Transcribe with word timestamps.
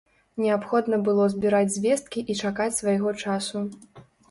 Неабходна 0.43 0.99
было 1.09 1.27
збіраць 1.33 1.75
звесткі 1.77 2.25
і 2.33 2.39
чакаць 2.47 2.69
свайго 2.81 3.15
часу. 3.27 3.57